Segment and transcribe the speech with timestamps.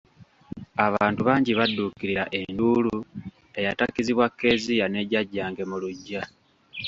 [0.85, 2.95] Abantu bangi badduukirira enduulu
[3.59, 6.21] eyatakizibwa Kezia ne Jjajjange mu luggya.